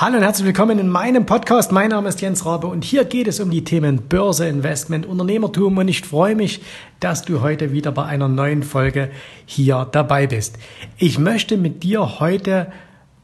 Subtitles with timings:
[0.00, 1.72] Hallo und herzlich willkommen in meinem Podcast.
[1.72, 5.76] Mein Name ist Jens Rabe und hier geht es um die Themen Börse, Investment, Unternehmertum
[5.76, 6.62] und ich freue mich,
[7.00, 9.10] dass du heute wieder bei einer neuen Folge
[9.44, 10.56] hier dabei bist.
[10.96, 12.72] Ich möchte mit dir heute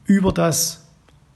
[0.05, 0.85] über das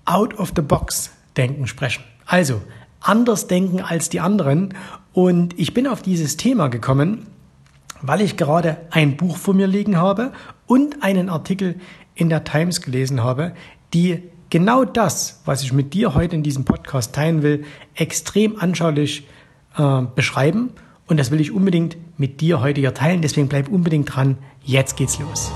[0.05, 2.03] Out of the Box Denken sprechen.
[2.27, 2.61] Also
[2.99, 4.75] anders denken als die anderen
[5.11, 7.25] und ich bin auf dieses Thema gekommen,
[8.03, 10.33] weil ich gerade ein Buch vor mir liegen habe
[10.67, 11.79] und einen Artikel
[12.13, 13.53] in der Times gelesen habe,
[13.95, 14.21] die
[14.51, 17.63] genau das, was ich mit dir heute in diesem Podcast teilen will,
[17.95, 19.25] extrem anschaulich
[19.75, 20.69] äh, beschreiben.
[21.07, 23.23] Und das will ich unbedingt mit dir heute hier teilen.
[23.23, 24.37] Deswegen bleib unbedingt dran.
[24.63, 25.51] Jetzt geht's los.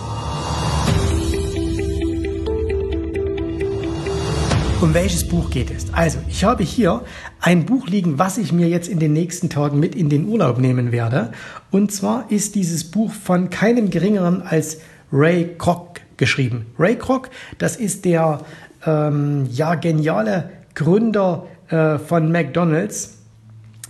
[4.81, 5.93] Um welches Buch geht es?
[5.93, 7.03] Also, ich habe hier
[7.39, 10.57] ein Buch liegen, was ich mir jetzt in den nächsten Tagen mit in den Urlaub
[10.57, 11.31] nehmen werde.
[11.71, 14.79] Und zwar ist dieses Buch von keinem geringeren als
[15.11, 16.65] Ray Kroc geschrieben.
[16.77, 18.41] Ray Kroc, das ist der
[18.85, 23.17] ähm, ja, geniale Gründer äh, von McDonald's,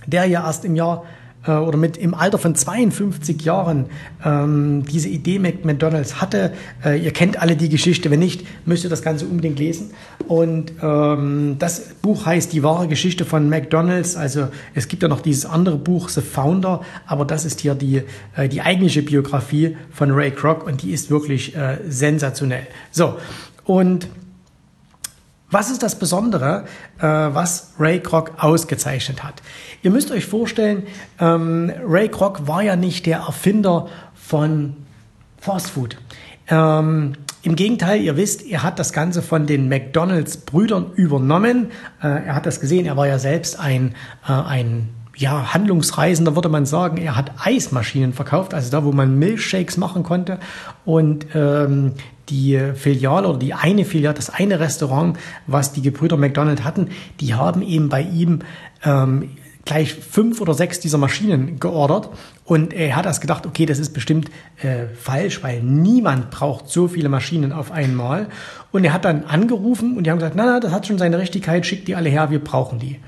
[0.05, 1.03] der ja erst im Jahr
[1.47, 3.85] äh, oder mit im Alter von 52 Jahren
[4.23, 6.53] ähm, diese Idee mit McDonald's hatte.
[6.83, 9.91] Äh, ihr kennt alle die Geschichte, wenn nicht, müsst ihr das Ganze unbedingt lesen.
[10.27, 14.15] Und ähm, das Buch heißt Die wahre Geschichte von McDonald's.
[14.15, 18.03] Also es gibt ja noch dieses andere Buch, The Founder, aber das ist hier die,
[18.35, 22.67] äh, die eigentliche Biografie von Ray Kroc und die ist wirklich äh, sensationell.
[22.91, 23.17] So,
[23.65, 24.07] und
[25.55, 26.65] was ist das Besondere,
[26.99, 29.41] äh, was Ray Kroc ausgezeichnet hat?
[29.83, 30.83] Ihr müsst euch vorstellen,
[31.17, 34.75] ähm, Ray Kroc war ja nicht der Erfinder von
[35.37, 35.95] Fast Food.
[36.49, 41.71] Ähm, Im Gegenteil, ihr wisst, er hat das Ganze von den McDonalds-Brüdern übernommen.
[42.03, 43.95] Äh, er hat das gesehen, er war ja selbst ein,
[44.27, 46.97] äh, ein ja, Handlungsreisender würde man sagen.
[46.97, 50.37] Er hat Eismaschinen verkauft, also da, wo man Milchshakes machen konnte.
[50.83, 51.93] Und ähm,
[52.29, 57.33] die Filiale oder die eine Filiale, das eine Restaurant, was die Gebrüder McDonald hatten, die
[57.33, 58.39] haben eben bei ihm
[58.83, 59.29] ähm,
[59.65, 62.09] gleich fünf oder sechs dieser Maschinen geordert
[62.45, 64.29] und er hat erst gedacht, okay, das ist bestimmt
[64.61, 68.27] äh, falsch, weil niemand braucht so viele Maschinen auf einmal.
[68.71, 71.17] Und er hat dann angerufen und die haben gesagt, na, na, das hat schon seine
[71.17, 72.99] Richtigkeit, schickt die alle her, wir brauchen die.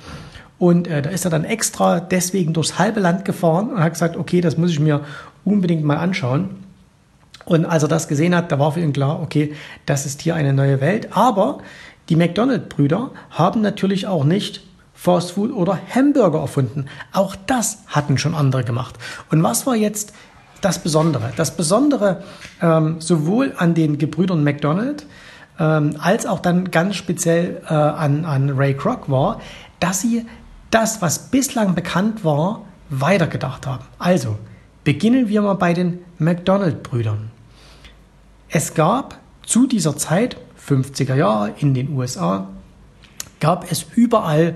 [0.57, 4.17] Und äh, da ist er dann extra deswegen durchs halbe Land gefahren und hat gesagt,
[4.17, 5.01] okay, das muss ich mir
[5.45, 6.49] unbedingt mal anschauen.
[7.47, 9.53] Und als er das gesehen hat, da war für ihn klar, okay,
[9.85, 11.07] das ist hier eine neue Welt.
[11.11, 11.59] Aber
[12.09, 14.63] die McDonald-Brüder haben natürlich auch nicht
[14.93, 16.87] Fast Food oder Hamburger erfunden.
[17.13, 18.95] Auch das hatten schon andere gemacht.
[19.31, 20.11] Und was war jetzt
[20.59, 21.31] das Besondere?
[21.37, 22.23] Das Besondere
[22.61, 25.05] ähm, sowohl an den Gebrüdern McDonald
[25.57, 29.39] ähm, als auch dann ganz speziell äh, an, an Ray Kroc war,
[29.79, 30.25] dass sie
[30.69, 33.85] das, was bislang bekannt war, weitergedacht haben.
[33.99, 34.37] Also
[34.83, 37.36] beginnen wir mal bei den McDonald-Brüdern.
[38.49, 42.47] Es gab zu dieser Zeit, 50er Jahre in den USA,
[43.41, 44.55] gab es überall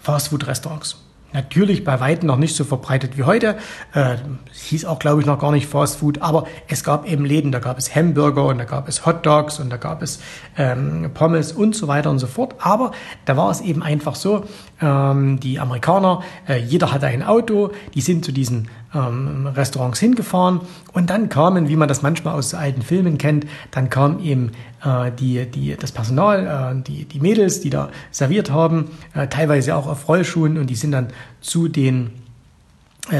[0.00, 1.04] Fastfood-Restaurants.
[1.32, 3.58] Natürlich bei weitem noch nicht so verbreitet wie heute.
[3.92, 4.16] Äh,
[4.52, 7.58] hieß auch, glaube ich, noch gar nicht Fast Food, aber es gab eben Läden, da
[7.58, 10.20] gab es Hamburger und da gab es Hot Dogs und da gab es
[10.56, 12.54] ähm, Pommes und so weiter und so fort.
[12.60, 12.92] Aber
[13.26, 14.44] da war es eben einfach so,
[14.80, 20.60] ähm, die Amerikaner, äh, jeder hatte ein Auto, die sind zu diesen ähm, Restaurants hingefahren.
[20.92, 24.52] Und dann kamen, wie man das manchmal aus alten Filmen kennt, dann kam eben
[24.84, 29.76] äh, die, die, das Personal, äh, die, die Mädels, die da serviert haben, äh, teilweise
[29.76, 30.58] auch auf Rollschuhen.
[30.58, 31.08] Und die sind dann
[31.40, 32.10] zu den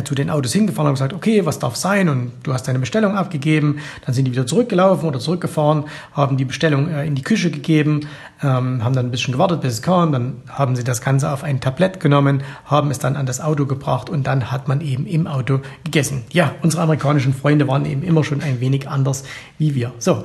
[0.04, 2.08] zu den Autos hingefahren und gesagt, okay, was darf sein?
[2.08, 3.78] Und du hast deine Bestellung abgegeben.
[4.04, 8.08] Dann sind die wieder zurückgelaufen oder zurückgefahren, haben die Bestellung äh, in die Küche gegeben,
[8.42, 10.12] ähm, haben dann ein bisschen gewartet, bis es kam.
[10.12, 13.66] Dann haben sie das Ganze auf ein Tablett genommen, haben es dann an das Auto
[13.66, 16.24] gebracht und dann hat man eben im Auto gegessen.
[16.30, 19.24] Ja, unsere amerikanischen Freunde waren eben immer schon ein wenig anders
[19.58, 19.92] wie wir.
[19.98, 20.24] So.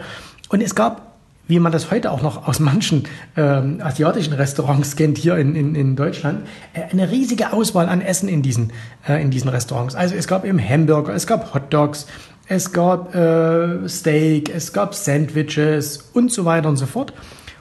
[0.49, 1.12] Und es gab
[1.47, 3.03] wie man das heute auch noch aus manchen
[3.35, 8.29] ähm, asiatischen Restaurants kennt hier in, in, in Deutschland, äh, eine riesige Auswahl an Essen
[8.29, 8.71] in diesen,
[9.07, 9.95] äh, in diesen Restaurants.
[9.95, 12.07] Also es gab eben Hamburger, es gab Hot Dogs,
[12.47, 17.13] es gab äh, Steak, es gab Sandwiches und so weiter und so fort.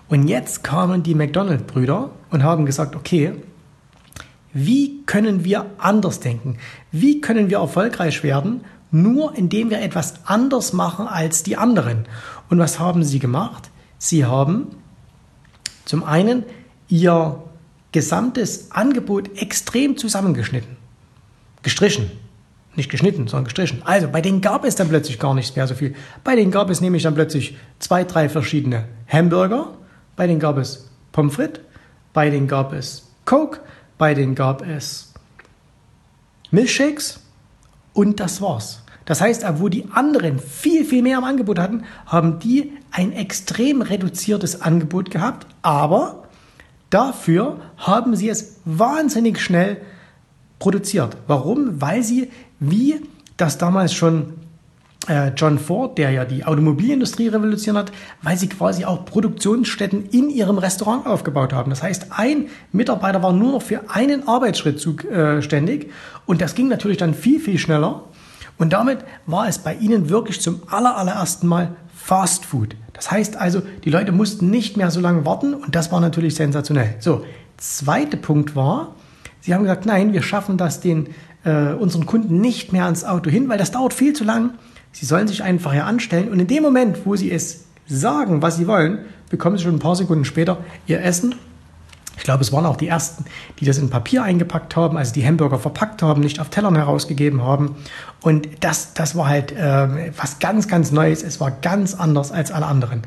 [0.08, 3.32] Und jetzt kamen die McDonald-Brüder und haben gesagt, okay,
[4.52, 6.58] wie können wir anders denken?
[6.90, 8.62] Wie können wir erfolgreich werden?
[8.90, 12.04] Nur indem wir etwas anders machen als die anderen.
[12.50, 13.71] Und was haben sie gemacht?
[14.04, 14.66] Sie haben
[15.84, 16.42] zum einen
[16.88, 17.40] ihr
[17.92, 20.76] gesamtes Angebot extrem zusammengeschnitten.
[21.62, 22.10] Gestrichen.
[22.74, 23.80] Nicht geschnitten, sondern gestrichen.
[23.84, 25.94] Also bei denen gab es dann plötzlich gar nicht mehr so viel.
[26.24, 29.68] Bei denen gab es nämlich dann plötzlich zwei, drei verschiedene Hamburger.
[30.16, 31.60] Bei denen gab es Pommes frites.
[32.12, 33.60] Bei denen gab es Coke.
[33.98, 35.14] Bei denen gab es
[36.50, 37.20] Milchshakes.
[37.92, 38.82] Und das war's.
[39.04, 43.82] Das heißt, wo die anderen viel, viel mehr im Angebot hatten, haben die ein extrem
[43.82, 46.22] reduziertes Angebot gehabt, aber
[46.92, 49.78] Dafür haben sie es wahnsinnig schnell
[50.58, 51.16] produziert.
[51.26, 51.80] Warum?
[51.80, 53.00] Weil sie, wie
[53.38, 54.34] das damals schon
[55.08, 60.28] äh, John Ford, der ja die Automobilindustrie revolutioniert hat, weil sie quasi auch Produktionsstätten in
[60.28, 61.70] ihrem Restaurant aufgebaut haben.
[61.70, 65.90] Das heißt, ein Mitarbeiter war nur noch für einen Arbeitsschritt zuständig
[66.26, 68.04] und das ging natürlich dann viel, viel schneller.
[68.62, 72.76] Und damit war es bei ihnen wirklich zum allerersten Mal Fast Food.
[72.92, 76.36] Das heißt also, die Leute mussten nicht mehr so lange warten und das war natürlich
[76.36, 76.94] sensationell.
[77.00, 77.24] So,
[77.56, 78.94] zweiter Punkt war,
[79.40, 81.08] sie haben gesagt, nein, wir schaffen das den
[81.42, 84.50] äh, unseren Kunden nicht mehr ans Auto hin, weil das dauert viel zu lang.
[84.92, 88.58] Sie sollen sich einfach hier anstellen und in dem Moment, wo sie es sagen, was
[88.58, 91.34] sie wollen, bekommen sie schon ein paar Sekunden später ihr Essen.
[92.16, 93.24] Ich glaube, es waren auch die ersten,
[93.58, 97.42] die das in Papier eingepackt haben, also die Hamburger verpackt haben, nicht auf Tellern herausgegeben
[97.42, 97.76] haben.
[98.20, 101.22] Und das, das war halt äh, was ganz, ganz Neues.
[101.22, 103.02] Es war ganz anders als alle anderen.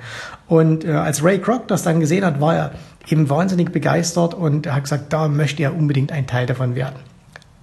[0.48, 2.72] Und äh, als Ray Kroc das dann gesehen hat, war er
[3.08, 6.96] eben wahnsinnig begeistert und er hat gesagt, da möchte er unbedingt ein Teil davon werden.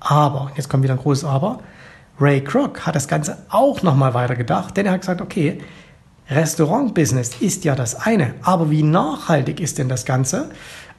[0.01, 1.61] Aber, jetzt kommt wieder ein großes Aber,
[2.21, 5.61] Ray Kroc hat das Ganze auch nochmal weitergedacht, denn er hat gesagt, okay,
[6.31, 10.51] Restaurant-Business ist ja das eine, aber wie nachhaltig ist denn das Ganze?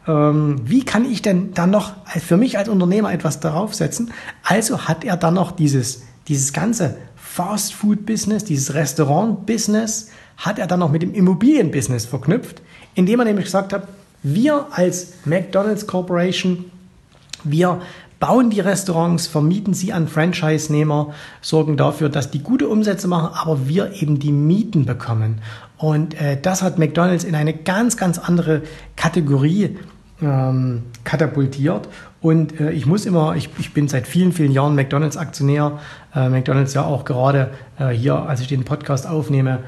[0.07, 4.11] Ähm, wie kann ich denn dann noch für mich als Unternehmer etwas darauf setzen?
[4.43, 10.91] Also hat er dann noch dieses, dieses ganze Fast-Food-Business, dieses Restaurant-Business, hat er dann noch
[10.91, 12.61] mit dem Immobilien-Business verknüpft,
[12.95, 13.87] indem er nämlich gesagt hat,
[14.23, 16.65] wir als McDonald's Corporation,
[17.43, 17.81] wir
[18.19, 23.67] bauen die Restaurants, vermieten sie an Franchise-Nehmer, sorgen dafür, dass die gute Umsätze machen, aber
[23.67, 25.41] wir eben die Mieten bekommen.
[25.77, 28.61] Und äh, das hat McDonald's in eine ganz, ganz andere
[28.95, 29.77] Kategorie
[30.23, 31.89] ähm, katapultiert.
[32.21, 35.79] Und äh, ich muss immer, ich, ich bin seit vielen, vielen Jahren McDonald's-Aktionär.
[36.15, 39.59] Äh, McDonald's ja auch gerade äh, hier, als ich den Podcast aufnehme,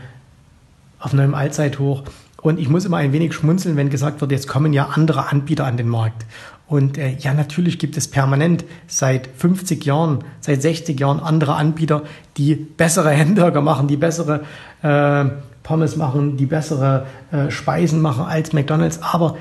[0.99, 2.03] auf neuem Allzeithoch.
[2.41, 5.65] Und ich muss immer ein wenig schmunzeln, wenn gesagt wird, jetzt kommen ja andere Anbieter
[5.65, 6.25] an den Markt.
[6.67, 12.03] Und äh, ja, natürlich gibt es permanent seit 50 Jahren, seit 60 Jahren andere Anbieter,
[12.37, 14.43] die bessere Hamburger machen, die bessere
[14.81, 15.25] äh,
[15.61, 18.99] Pommes machen, die bessere äh, Speisen machen als McDonald's.
[19.01, 19.37] Aber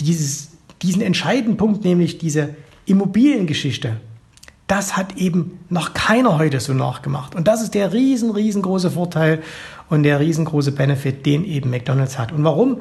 [0.00, 0.52] dieses,
[0.82, 2.54] diesen entscheidenden Punkt, nämlich diese
[2.86, 3.96] Immobiliengeschichte,
[4.66, 7.34] das hat eben noch keiner heute so nachgemacht.
[7.34, 9.42] Und das ist der riesen, riesengroße Vorteil
[9.90, 12.32] und der riesengroße Benefit, den eben McDonald's hat.
[12.32, 12.80] Und warum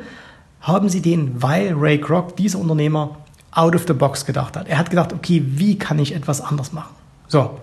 [0.62, 1.42] haben sie den?
[1.42, 3.18] Weil Ray Kroc, dieser Unternehmer,
[3.52, 4.68] out of the box gedacht hat.
[4.68, 6.96] Er hat gedacht, okay, wie kann ich etwas anders machen?
[7.28, 7.60] So,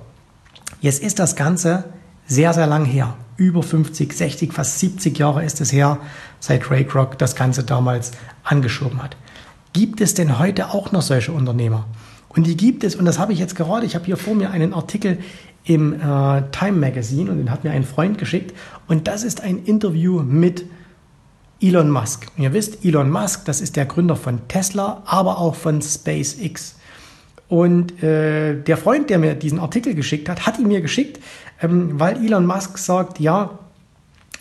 [0.81, 1.85] jetzt ist das Ganze
[2.27, 3.15] sehr, sehr lang her.
[3.37, 5.99] Über 50, 60, fast 70 Jahre ist es her,
[6.39, 8.13] seit Ray Kroc das Ganze damals
[8.45, 9.17] angeschoben hat.
[9.73, 11.87] Gibt es denn heute auch noch solche Unternehmer?
[12.29, 14.51] Und die gibt es, und das habe ich jetzt gerade, ich habe hier vor mir
[14.51, 15.19] einen Artikel
[15.65, 18.57] im äh, Time Magazine und den hat mir ein Freund geschickt.
[18.89, 20.65] Und das ist ein Interview mit
[21.61, 22.29] Elon Musk.
[22.37, 26.77] Und ihr wisst, Elon Musk, das ist der Gründer von Tesla, aber auch von SpaceX.
[27.49, 31.21] Und äh, der Freund, der mir diesen Artikel geschickt hat, hat ihn mir geschickt,
[31.61, 33.59] ähm, weil Elon Musk sagt, ja,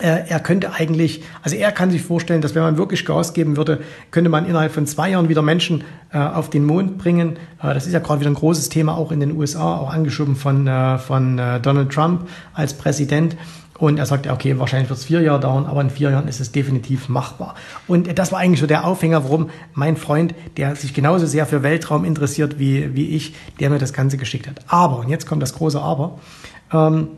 [0.06, 3.80] er könnte eigentlich, also er kann sich vorstellen, dass wenn man wirklich Gas geben würde,
[4.10, 7.36] könnte man innerhalb von zwei Jahren wieder Menschen äh, auf den Mond bringen.
[7.62, 10.36] Äh, das ist ja gerade wieder ein großes Thema auch in den USA, auch angeschoben
[10.36, 13.36] von, äh, von äh, Donald Trump als Präsident.
[13.80, 16.38] Und er sagte, okay, wahrscheinlich wird es vier Jahre dauern, aber in vier Jahren ist
[16.38, 17.54] es definitiv machbar.
[17.88, 21.62] Und das war eigentlich so der Aufhänger, warum mein Freund, der sich genauso sehr für
[21.62, 24.60] Weltraum interessiert wie, wie ich, der mir das Ganze geschickt hat.
[24.66, 26.18] Aber, und jetzt kommt das große Aber,
[26.74, 27.08] ähm,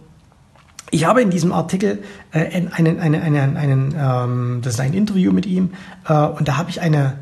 [0.92, 5.32] ich habe in diesem Artikel äh, einen, einen, einen, einen ähm, das ist ein Interview
[5.32, 5.70] mit ihm,
[6.06, 7.14] äh, und da habe ich eine,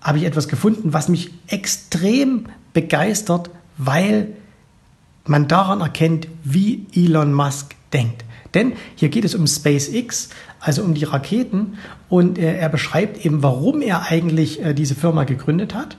[0.00, 4.28] habe ich etwas gefunden, was mich extrem begeistert, weil
[5.26, 8.24] man daran erkennt, wie Elon Musk denkt.
[8.54, 11.76] Denn hier geht es um SpaceX, also um die Raketen.
[12.08, 15.98] Und äh, er beschreibt eben, warum er eigentlich äh, diese Firma gegründet hat.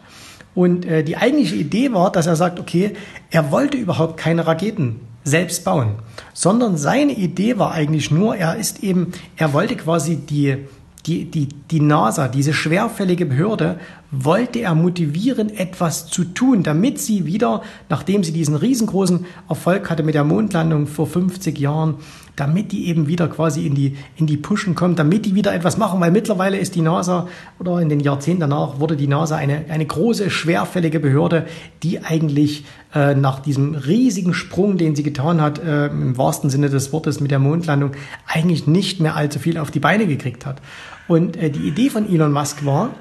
[0.55, 2.93] Und äh, die eigentliche Idee war, dass er sagt, okay,
[3.29, 5.95] er wollte überhaupt keine Raketen selbst bauen,
[6.33, 10.57] sondern seine Idee war eigentlich nur, er ist eben, er wollte quasi die,
[11.05, 13.79] die, die, die NASA, diese schwerfällige Behörde,
[14.11, 20.03] wollte er motivieren, etwas zu tun, damit sie wieder, nachdem sie diesen riesengroßen Erfolg hatte
[20.03, 21.95] mit der Mondlandung vor 50 Jahren,
[22.39, 25.77] damit die eben wieder quasi in die, in die Pushen kommt, damit die wieder etwas
[25.77, 27.27] machen, weil mittlerweile ist die NASA
[27.59, 31.45] oder in den Jahrzehnten danach wurde die NASA eine, eine große, schwerfällige Behörde,
[31.83, 32.65] die eigentlich
[32.95, 37.19] äh, nach diesem riesigen Sprung, den sie getan hat, äh, im wahrsten Sinne des Wortes
[37.19, 37.91] mit der Mondlandung,
[38.25, 40.61] eigentlich nicht mehr allzu viel auf die Beine gekriegt hat.
[41.07, 42.91] Und äh, die Idee von Elon Musk war,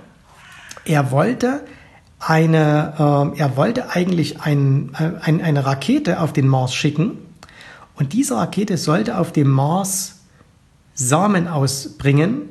[0.85, 1.61] er wollte
[2.19, 7.19] eine, äh, er wollte eigentlich ein, äh, ein, eine Rakete auf den Mars schicken
[7.99, 10.21] und diese Rakete sollte auf dem Mars
[10.95, 12.43] Samen ausbringen,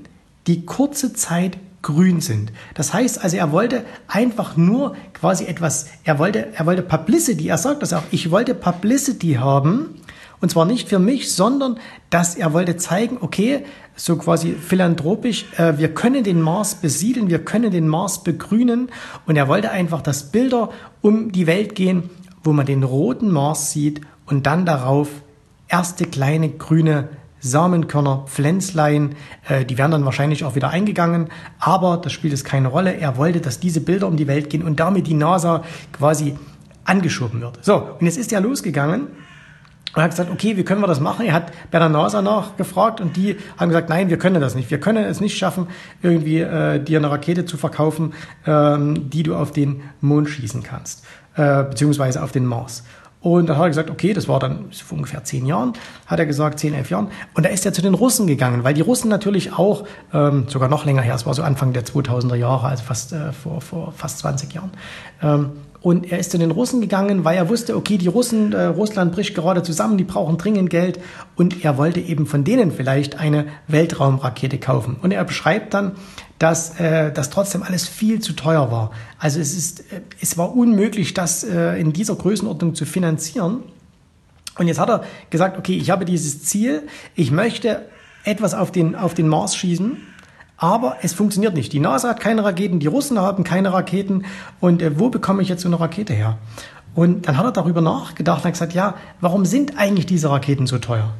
[0.46, 2.52] die kurze Zeit grün sind.
[2.74, 7.58] Das heißt also, er wollte einfach nur quasi etwas, er wollte, er wollte Publicity, er
[7.58, 9.96] sagt das auch, ich wollte Publicity haben,
[10.40, 15.78] und zwar nicht für mich, sondern dass er wollte zeigen, okay, so quasi philanthropisch, äh,
[15.78, 18.90] wir können den Mars besiedeln, wir können den Mars begrünen.
[19.26, 20.70] Und er wollte einfach, dass Bilder
[21.02, 22.12] um die Welt gehen,
[22.44, 25.10] wo man den roten Mars sieht und dann darauf
[25.68, 27.10] erste kleine grüne
[27.40, 29.16] Samenkörner, Pflänzlein,
[29.48, 32.96] äh, die werden dann wahrscheinlich auch wieder eingegangen, aber das spielt es keine Rolle.
[32.98, 36.36] Er wollte, dass diese Bilder um die Welt gehen und damit die NASA quasi
[36.84, 37.64] angeschoben wird.
[37.64, 39.08] So, und jetzt ist er losgegangen
[39.94, 41.26] und hat gesagt, okay, wie können wir das machen?
[41.26, 44.72] Er hat bei der NASA nachgefragt und die haben gesagt, nein, wir können das nicht.
[44.72, 45.68] Wir können es nicht schaffen,
[46.02, 48.14] irgendwie äh, dir eine Rakete zu verkaufen,
[48.46, 51.06] ähm, die du auf den Mond schießen kannst,
[51.36, 52.84] äh, beziehungsweise auf den Mars.
[53.36, 55.74] Und dann hat er gesagt, okay, das war dann vor ungefähr zehn Jahren,
[56.06, 57.10] hat er gesagt, zehn, elf Jahren.
[57.34, 60.70] Und da ist er zu den Russen gegangen, weil die Russen natürlich auch, ähm, sogar
[60.70, 63.92] noch länger her, es war so Anfang der 2000er Jahre, also fast äh, vor, vor
[63.92, 64.72] fast 20 Jahren,
[65.22, 65.50] ähm,
[65.82, 69.12] und er ist zu den Russen gegangen, weil er wusste, okay, die Russen, äh, Russland
[69.12, 71.00] bricht gerade zusammen, die brauchen dringend Geld.
[71.36, 74.98] Und er wollte eben von denen vielleicht eine Weltraumrakete kaufen.
[75.02, 75.92] Und er beschreibt dann,
[76.40, 78.92] dass äh, das trotzdem alles viel zu teuer war.
[79.20, 83.64] Also es, ist, äh, es war unmöglich, das äh, in dieser Größenordnung zu finanzieren.
[84.58, 86.84] Und jetzt hat er gesagt, okay, ich habe dieses Ziel,
[87.16, 87.86] ich möchte
[88.24, 89.98] etwas auf den, auf den Mars schießen
[90.58, 91.72] aber es funktioniert nicht.
[91.72, 94.26] Die NASA hat keine Raketen, die Russen haben keine Raketen.
[94.60, 96.38] Und äh, wo bekomme ich jetzt so eine Rakete her?
[96.96, 100.66] Und dann hat er darüber nachgedacht und hat gesagt, ja, warum sind eigentlich diese Raketen
[100.66, 101.14] so teuer?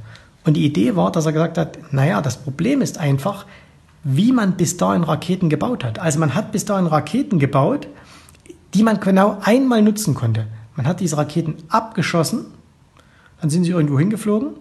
[0.44, 3.46] Und die Idee war, dass er gesagt hat, naja, das Problem ist einfach,
[4.10, 6.00] wie man bis dahin Raketen gebaut hat.
[6.00, 7.90] Also man hat bis dahin Raketen gebaut,
[8.74, 10.48] die man genau einmal nutzen konnte.
[10.78, 12.46] Man hat diese Raketen abgeschossen,
[13.42, 14.52] dann sind sie irgendwo hingeflogen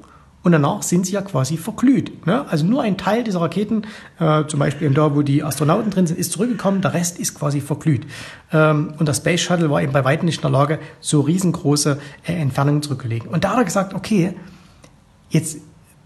[0.42, 2.26] und danach sind sie ja quasi verglüht.
[2.26, 2.44] Ne?
[2.48, 3.82] Also nur ein Teil dieser Raketen,
[4.18, 7.60] äh, zum Beispiel da, wo die Astronauten drin sind, ist zurückgekommen, der Rest ist quasi
[7.60, 8.04] verglüht.
[8.52, 11.98] Ähm, und das Space Shuttle war eben bei weitem nicht in der Lage, so riesengroße
[12.26, 13.28] äh, Entfernungen zurückzulegen.
[13.28, 14.34] Und da hat er gesagt, okay,
[15.28, 15.58] jetzt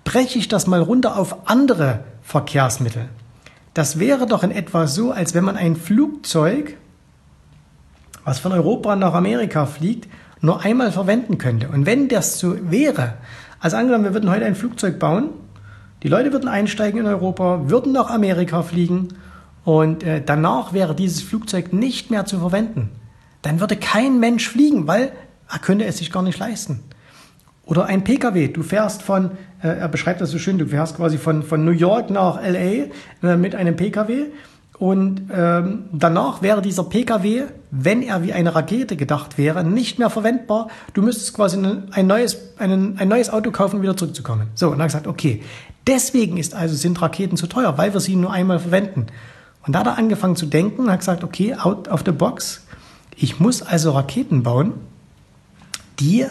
[0.04, 3.08] breche ich das mal runter auf andere Verkehrsmittel.
[3.74, 6.76] Das wäre doch in etwa so, als wenn man ein Flugzeug,
[8.24, 10.08] was von Europa nach Amerika fliegt,
[10.40, 11.68] nur einmal verwenden könnte.
[11.68, 13.14] Und wenn das so wäre,
[13.60, 15.30] also angenommen, wir würden heute ein Flugzeug bauen,
[16.02, 19.08] die Leute würden einsteigen in Europa, würden nach Amerika fliegen
[19.64, 22.90] und äh, danach wäre dieses Flugzeug nicht mehr zu verwenden.
[23.42, 25.12] Dann würde kein Mensch fliegen, weil
[25.50, 26.80] er könnte es sich gar nicht leisten.
[27.64, 29.32] Oder ein Pkw, du fährst von,
[29.68, 32.86] er beschreibt das so schön, du fährst quasi von, von New York nach LA
[33.22, 34.26] äh, mit einem Pkw
[34.80, 40.08] und ähm, danach wäre dieser Pkw, wenn er wie eine Rakete gedacht wäre, nicht mehr
[40.08, 40.68] verwendbar.
[40.94, 41.58] Du müsstest quasi
[41.90, 44.48] ein neues, einen, ein neues Auto kaufen, um wieder zurückzukommen.
[44.54, 45.42] So, und dann gesagt, okay,
[45.86, 49.08] deswegen ist also sind Raketen zu teuer, weil wir sie nur einmal verwenden.
[49.66, 52.66] Und da hat er angefangen zu denken hat gesagt, okay, out of the box.
[53.16, 54.72] Ich muss also Raketen bauen,
[55.98, 56.24] die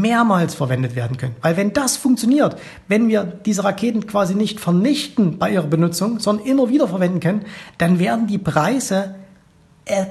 [0.00, 1.36] mehrmals verwendet werden können.
[1.40, 2.56] Weil wenn das funktioniert,
[2.88, 7.42] wenn wir diese Raketen quasi nicht vernichten bei ihrer Benutzung, sondern immer wieder verwenden können,
[7.78, 9.14] dann werden die Preise
[9.84, 10.06] äh,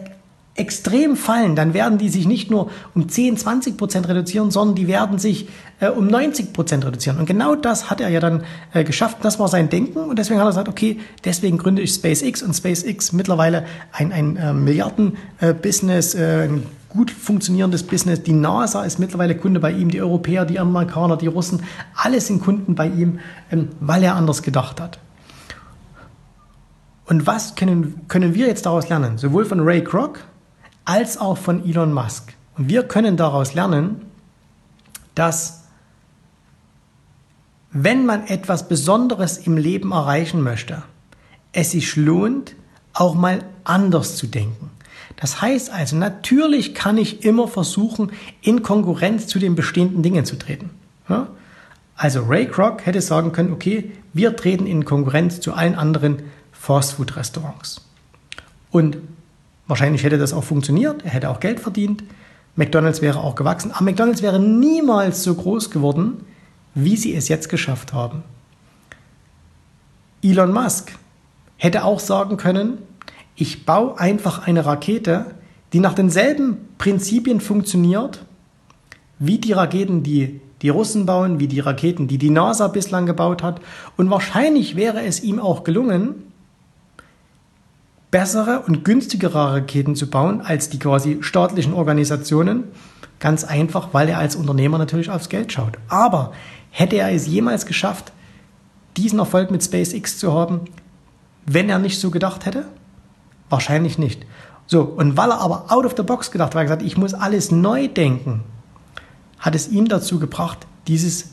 [0.55, 1.55] extrem fallen.
[1.55, 5.47] Dann werden die sich nicht nur um 10, 20 Prozent reduzieren, sondern die werden sich
[5.79, 7.17] äh, um 90 Prozent reduzieren.
[7.17, 9.17] Und genau das hat er ja dann äh, geschafft.
[9.23, 9.99] Das war sein Denken.
[9.99, 14.37] Und deswegen hat er gesagt, okay, deswegen gründe ich SpaceX und SpaceX mittlerweile ein, ein
[14.37, 16.63] äh, Milliarden-Business, äh, ein
[16.93, 18.23] gut funktionierendes Business.
[18.23, 21.63] Die NASA ist mittlerweile Kunde bei ihm, die Europäer, die Amerikaner, die Russen,
[21.95, 23.19] alle sind Kunden bei ihm,
[23.51, 24.99] ähm, weil er anders gedacht hat.
[27.05, 29.17] Und was können, können wir jetzt daraus lernen?
[29.17, 30.19] Sowohl von Ray Kroc
[30.85, 32.33] als auch von Elon Musk.
[32.57, 34.01] Und wir können daraus lernen,
[35.15, 35.63] dass
[37.71, 40.83] wenn man etwas Besonderes im Leben erreichen möchte,
[41.51, 42.55] es sich lohnt,
[42.93, 44.69] auch mal anders zu denken.
[45.15, 50.37] Das heißt also, natürlich kann ich immer versuchen, in Konkurrenz zu den bestehenden Dingen zu
[50.37, 50.71] treten.
[51.07, 51.27] Ja?
[51.95, 57.81] Also Ray Kroc hätte sagen können, okay, wir treten in Konkurrenz zu allen anderen Fastfood-Restaurants.
[58.71, 58.97] Und
[59.67, 62.03] wahrscheinlich hätte das auch funktioniert, er hätte auch Geld verdient,
[62.55, 66.25] McDonald's wäre auch gewachsen, aber McDonald's wäre niemals so groß geworden,
[66.75, 68.23] wie sie es jetzt geschafft haben.
[70.23, 70.93] Elon Musk
[71.57, 72.77] hätte auch sagen können,
[73.35, 75.25] ich baue einfach eine Rakete,
[75.73, 78.25] die nach denselben Prinzipien funktioniert,
[79.19, 83.43] wie die Raketen, die die Russen bauen, wie die Raketen, die die NASA bislang gebaut
[83.43, 83.59] hat.
[83.97, 86.15] Und wahrscheinlich wäre es ihm auch gelungen,
[88.11, 92.65] bessere und günstigere Raketen zu bauen als die quasi staatlichen Organisationen.
[93.19, 95.77] Ganz einfach, weil er als Unternehmer natürlich aufs Geld schaut.
[95.89, 96.31] Aber
[96.69, 98.13] hätte er es jemals geschafft,
[98.95, 100.61] diesen Erfolg mit SpaceX zu haben,
[101.45, 102.65] wenn er nicht so gedacht hätte?
[103.49, 104.25] Wahrscheinlich nicht.
[104.65, 106.97] So, und weil er aber out of the box gedacht hat, weil er gesagt, ich
[106.97, 108.43] muss alles neu denken,
[109.39, 111.31] hat es ihn dazu gebracht, dieses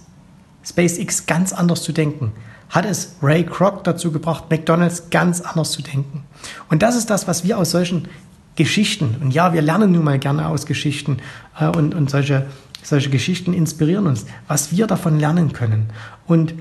[0.65, 2.33] SpaceX ganz anders zu denken.
[2.69, 6.25] Hat es Ray Kroc dazu gebracht, McDonald's ganz anders zu denken.
[6.69, 8.09] Und das ist das, was wir aus solchen
[8.57, 11.19] Geschichten, und ja, wir lernen nun mal gerne aus Geschichten
[11.59, 12.47] äh, und, und solche,
[12.83, 15.87] solche Geschichten inspirieren uns, was wir davon lernen können.
[16.27, 16.55] Und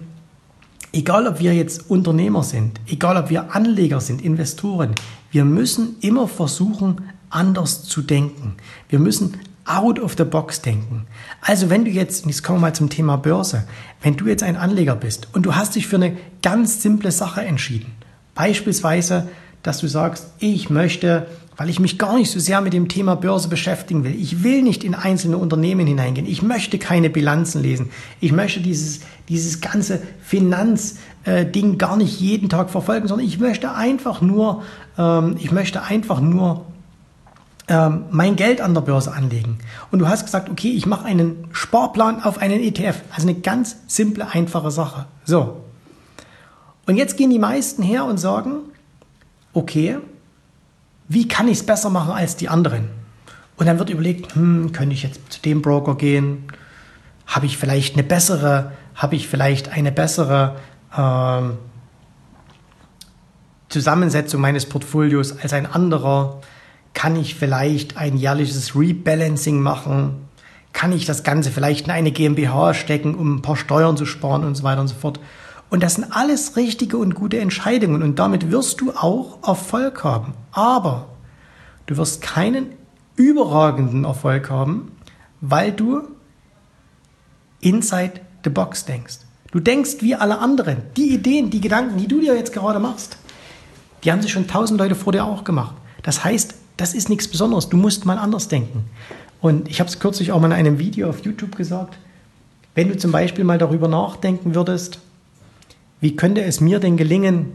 [0.91, 4.95] egal, ob wir jetzt Unternehmer sind, egal, ob wir Anleger sind, Investoren,
[5.31, 8.55] wir müssen immer versuchen, anders zu denken.
[8.89, 11.05] Wir müssen out of the box denken.
[11.41, 13.65] Also wenn du jetzt, jetzt kommen wir mal zum Thema Börse,
[14.01, 17.41] wenn du jetzt ein Anleger bist und du hast dich für eine ganz simple Sache
[17.41, 17.93] entschieden,
[18.33, 19.27] beispielsweise,
[19.61, 21.27] dass du sagst, ich möchte,
[21.59, 24.61] weil ich mich gar nicht so sehr mit dem Thema Börse beschäftigen will, ich will
[24.61, 27.89] nicht in einzelne Unternehmen hineingehen, ich möchte keine Bilanzen lesen,
[28.21, 34.21] ich möchte dieses, dieses ganze Finanzding gar nicht jeden Tag verfolgen, sondern ich möchte einfach
[34.21, 34.63] nur,
[34.97, 36.63] ähm, ich möchte einfach nur
[37.67, 39.59] ähm, mein Geld an der Börse anlegen.
[39.91, 43.01] Und du hast gesagt, okay, ich mache einen Sparplan auf einen ETF.
[43.13, 45.07] Also eine ganz simple, einfache Sache.
[45.25, 45.57] So.
[46.87, 48.61] Und jetzt gehen die meisten her und sagen,
[49.53, 49.97] okay,
[51.09, 52.87] wie kann ich es besser machen als die anderen?
[53.57, 56.45] Und dann wird überlegt, hm, könnte ich jetzt zu dem Broker gehen?
[57.25, 60.55] Habe ich vielleicht eine bessere, habe ich vielleicht eine bessere
[60.95, 61.57] ähm,
[63.69, 66.41] Zusammensetzung meines Portfolios als ein anderer?
[66.93, 70.27] Kann ich vielleicht ein jährliches Rebalancing machen?
[70.73, 74.43] Kann ich das Ganze vielleicht in eine GmbH stecken, um ein paar Steuern zu sparen
[74.43, 75.19] und so weiter und so fort?
[75.69, 80.33] Und das sind alles richtige und gute Entscheidungen und damit wirst du auch Erfolg haben.
[80.51, 81.09] Aber
[81.85, 82.67] du wirst keinen
[83.15, 84.91] überragenden Erfolg haben,
[85.41, 86.03] weil du
[87.61, 89.19] inside the box denkst.
[89.51, 90.77] Du denkst wie alle anderen.
[90.95, 93.17] Die Ideen, die Gedanken, die du dir jetzt gerade machst,
[94.03, 95.75] die haben sich schon tausend Leute vor dir auch gemacht.
[96.03, 97.69] Das heißt, das ist nichts Besonderes.
[97.69, 98.85] Du musst mal anders denken.
[99.41, 101.97] Und ich habe es kürzlich auch mal in einem Video auf YouTube gesagt.
[102.75, 104.99] Wenn du zum Beispiel mal darüber nachdenken würdest,
[106.01, 107.51] wie könnte es mir denn gelingen,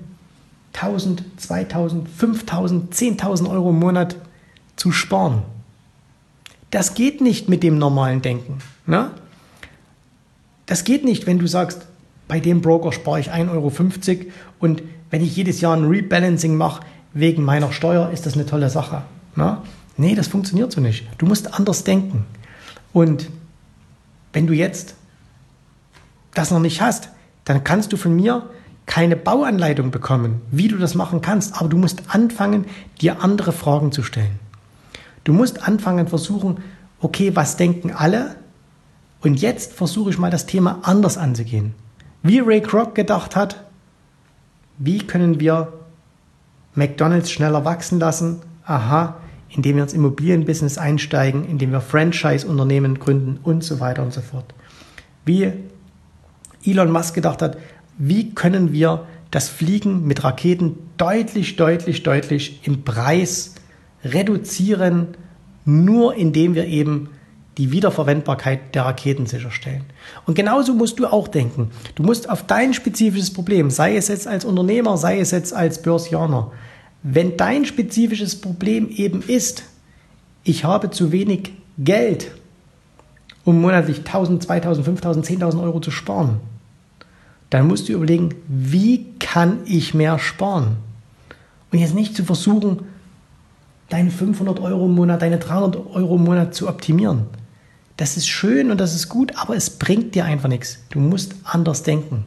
[0.75, 4.17] 1000, 2000, 5000, 10.000 Euro im Monat
[4.77, 5.43] zu sparen?
[6.71, 8.59] Das geht nicht mit dem normalen Denken.
[8.87, 9.11] Ne?
[10.67, 11.87] Das geht nicht, wenn du sagst,
[12.27, 16.83] bei dem Broker spare ich 1,50 Euro und wenn ich jedes Jahr ein Rebalancing mache
[17.13, 19.03] wegen meiner Steuer, ist das eine tolle Sache.
[19.37, 19.63] Na?
[19.97, 21.07] Nee, das funktioniert so nicht.
[21.19, 22.27] Du musst anders denken.
[22.93, 23.29] Und
[24.33, 24.97] wenn du jetzt
[26.35, 27.11] das noch nicht hast,
[27.45, 28.49] dann kannst du von mir
[28.87, 31.59] keine Bauanleitung bekommen, wie du das machen kannst.
[31.59, 32.67] Aber du musst anfangen,
[33.01, 34.39] dir andere Fragen zu stellen.
[35.25, 36.59] Du musst anfangen, versuchen,
[37.01, 38.37] okay, was denken alle?
[39.23, 41.75] Und jetzt versuche ich mal das Thema anders anzugehen.
[42.23, 43.65] Wie Ray Kroc gedacht hat,
[44.79, 45.73] wie können wir
[46.75, 48.43] McDonald's schneller wachsen lassen?
[48.67, 49.17] Aha,
[49.49, 54.53] indem wir ins Immobilienbusiness einsteigen, indem wir Franchise-Unternehmen gründen und so weiter und so fort.
[55.25, 55.53] Wie
[56.65, 57.57] Elon Musk gedacht hat,
[57.99, 63.55] wie können wir das Fliegen mit Raketen deutlich, deutlich, deutlich im Preis
[64.05, 65.09] reduzieren,
[65.65, 67.11] nur indem wir eben
[67.59, 69.85] die Wiederverwendbarkeit der Raketen sicherstellen.
[70.27, 71.71] Und genauso musst du auch denken.
[71.95, 75.81] Du musst auf dein spezifisches Problem, sei es jetzt als Unternehmer, sei es jetzt als
[75.83, 76.51] Börsianer,
[77.03, 79.65] wenn dein spezifisches Problem eben ist,
[80.43, 82.31] ich habe zu wenig Geld,
[83.45, 86.41] um monatlich 1000, 2000, 5000, 10.000 Euro zu sparen,
[87.55, 90.77] dann musst du überlegen, wie kann ich mehr sparen?
[91.71, 92.81] Und jetzt nicht zu versuchen,
[93.89, 97.27] deine 500 Euro im Monat, deine 300 Euro im Monat zu optimieren.
[97.97, 100.81] Das ist schön und das ist gut, aber es bringt dir einfach nichts.
[100.91, 102.27] Du musst anders denken.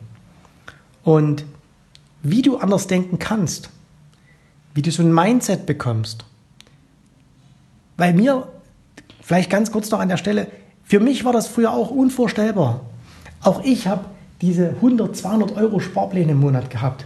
[1.03, 1.43] Und
[2.23, 3.69] wie du anders denken kannst,
[4.75, 6.23] wie du so ein Mindset bekommst.
[7.97, 8.47] Weil mir,
[9.21, 10.47] vielleicht ganz kurz noch an der Stelle,
[10.85, 12.85] für mich war das früher auch unvorstellbar.
[13.41, 14.05] Auch ich habe
[14.41, 17.06] diese 100, 200 Euro Sparpläne im Monat gehabt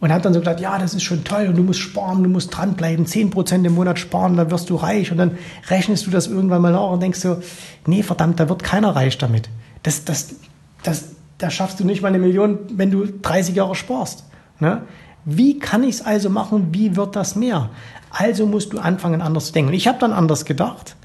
[0.00, 2.28] und habe dann so gesagt, ja, das ist schon toll und du musst sparen, du
[2.28, 5.38] musst dranbleiben, 10% im Monat sparen, dann wirst du reich und dann
[5.70, 7.38] rechnest du das irgendwann mal nach und denkst so,
[7.86, 9.48] nee, verdammt, da wird keiner reich damit.
[9.82, 10.34] Das, das,
[10.82, 14.24] das, da schaffst du nicht mal eine Million, wenn du 30 Jahre sparst.
[14.60, 14.82] Ne?
[15.24, 16.68] Wie kann ich es also machen?
[16.72, 17.70] Wie wird das mehr?
[18.10, 19.70] Also musst du anfangen, anders zu denken.
[19.70, 20.96] Und ich habe dann anders gedacht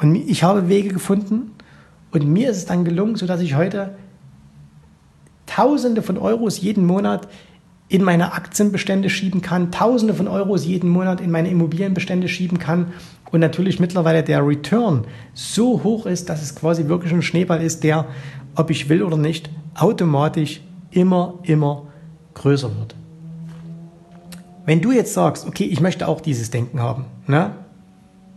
[0.00, 1.52] und ich habe Wege gefunden
[2.10, 3.94] und mir ist es dann gelungen, sodass ich heute
[5.56, 7.28] Tausende von Euros jeden Monat
[7.88, 12.92] in meine Aktienbestände schieben kann, Tausende von Euros jeden Monat in meine Immobilienbestände schieben kann
[13.32, 17.84] und natürlich mittlerweile der Return so hoch ist, dass es quasi wirklich ein Schneeball ist,
[17.84, 18.04] der,
[18.54, 21.84] ob ich will oder nicht, automatisch immer, immer
[22.34, 22.94] größer wird.
[24.66, 27.52] wenn du jetzt sagst, okay, ich möchte auch dieses Denken haben, ne?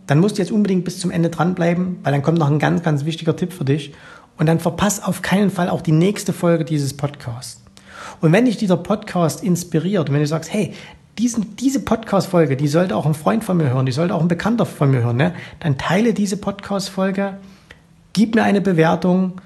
[0.06, 2.82] dann musst du jetzt unbedingt bis zum Ende dranbleiben, weil dann kommt noch ein ganz,
[2.82, 3.92] ganz wichtiger Tipp für dich.
[4.40, 7.60] Und dann verpass auf keinen Fall auch die nächste Folge dieses Podcasts.
[8.22, 10.72] Und wenn dich dieser Podcast inspiriert, und wenn du sagst, hey,
[11.18, 14.28] diesen, diese Podcast-Folge, die sollte auch ein Freund von mir hören, die sollte auch ein
[14.28, 15.34] Bekannter von mir hören, ne?
[15.60, 17.34] dann teile diese Podcast-Folge,
[18.14, 19.42] gib mir eine Bewertung,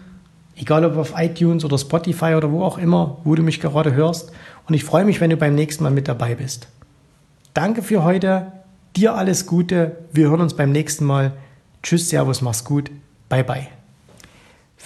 [0.55, 4.31] egal ob auf iTunes oder Spotify oder wo auch immer, wo du mich gerade hörst.
[4.69, 6.69] Und ich freue mich, wenn du beim nächsten Mal mit dabei bist.
[7.53, 8.53] Danke für heute.
[8.95, 9.97] Dir alles Gute.
[10.13, 11.33] Wir hören uns beim nächsten Mal.
[11.83, 12.93] Tschüss, Servus, mach's gut.
[13.29, 13.67] Bye, bye.